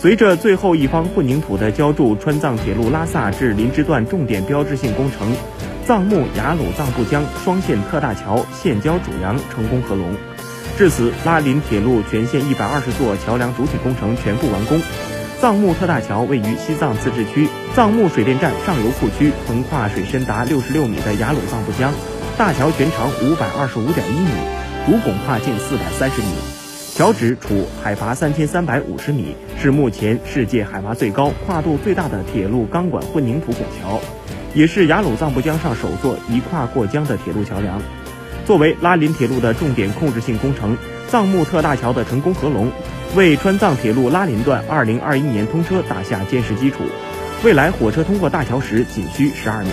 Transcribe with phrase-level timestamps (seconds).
[0.00, 5.36] 随着最后一方混凝土的浇筑，川藏铁路拉萨至林芝段重点标志性工程
[5.86, 10.16] 藏木雅鲁藏布江双线特大桥现浇主梁成功合龙。
[10.78, 14.80] 至此，拉林铁路全线一百二十座桥梁主体工程全部完工。
[15.38, 21.92] 藏木特大桥位于西藏自治区藏木水电站上游库区，横跨水深达六十六米的雅鲁藏布江。
[22.38, 24.30] 大桥全长五百二十五点一米，
[24.86, 26.59] 主拱跨径四百三十米。
[27.00, 33.98] 桥址处海拔三千三百五十米，是目前世界海拔最高、跨度最大的铁路钢管混凝土拱桥，
[34.52, 37.80] 也是雅鲁藏布江上首座一跨过江的铁路桥梁。
[38.44, 40.76] 作为拉林铁路的重点控制性工程，
[41.08, 42.70] 藏木特大桥的成功合龙，
[43.16, 46.80] 为川藏铁路拉林段二零二一年通车打下坚实基础。
[47.42, 49.72] 未来火车通过大桥时仅需十二秒。